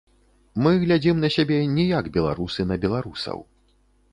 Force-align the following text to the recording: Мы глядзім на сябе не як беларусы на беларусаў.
Мы 0.67 0.71
глядзім 0.83 1.21
на 1.25 1.29
сябе 1.35 1.59
не 1.75 1.85
як 1.91 2.05
беларусы 2.17 2.61
на 2.71 2.79
беларусаў. 2.87 3.39